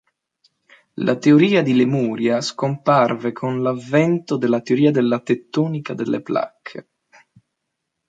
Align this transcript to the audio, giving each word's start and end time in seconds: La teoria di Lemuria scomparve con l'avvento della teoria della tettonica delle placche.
La 1.05 1.15
teoria 1.19 1.61
di 1.61 1.75
Lemuria 1.75 2.41
scomparve 2.41 3.31
con 3.31 3.61
l'avvento 3.61 4.35
della 4.35 4.59
teoria 4.61 4.89
della 4.89 5.19
tettonica 5.19 5.93
delle 5.93 6.23
placche. 6.23 6.89